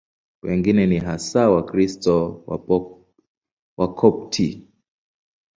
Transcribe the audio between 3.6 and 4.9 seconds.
Wakopti.